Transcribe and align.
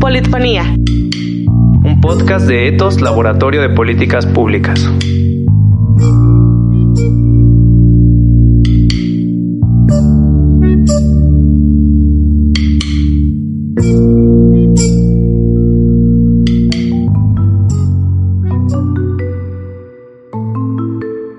Politfonía. 0.00 0.74
Un 1.84 2.00
podcast 2.00 2.46
de 2.48 2.68
Etos 2.68 3.00
Laboratorio 3.00 3.60
de 3.60 3.68
Políticas 3.68 4.26
Públicas. 4.26 4.90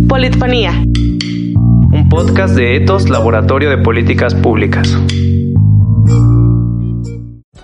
Politfonía. 0.07 0.83
Un 1.91 2.07
podcast 2.09 2.55
de 2.55 2.77
Etos 2.77 3.09
Laboratorio 3.09 3.69
de 3.69 3.77
Políticas 3.77 4.33
Públicas. 4.35 4.97